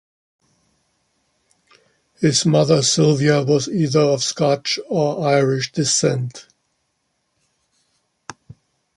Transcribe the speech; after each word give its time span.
His 2.15 2.43
mother 2.43 2.81
Sylvia 2.81 3.43
was 3.43 3.69
either 3.69 3.99
of 3.99 4.23
Scotch 4.23 4.79
or 4.89 5.27
Irish 5.27 5.71
descent. 5.73 6.47